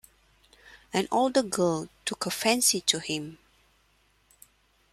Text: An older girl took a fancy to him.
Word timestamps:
An 0.91 1.07
older 1.11 1.43
girl 1.43 1.87
took 2.05 2.25
a 2.25 2.31
fancy 2.31 2.81
to 2.81 2.97
him. 2.97 3.37